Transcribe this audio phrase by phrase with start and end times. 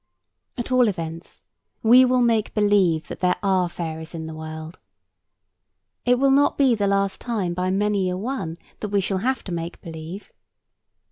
[0.57, 1.43] At all events,
[1.83, 4.79] we will make believe that there are fairies in the world.
[6.05, 9.43] It will not be the last time by many a one that we shall have
[9.43, 10.31] to make believe.